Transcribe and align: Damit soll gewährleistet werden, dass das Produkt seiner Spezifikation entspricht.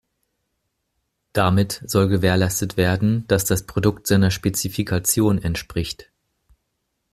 Damit 1.31 1.83
soll 1.85 2.07
gewährleistet 2.07 2.75
werden, 2.75 3.27
dass 3.27 3.45
das 3.45 3.67
Produkt 3.67 4.07
seiner 4.07 4.31
Spezifikation 4.31 5.37
entspricht. 5.37 6.09